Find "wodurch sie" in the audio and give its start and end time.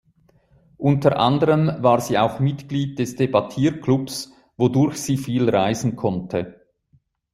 4.57-5.15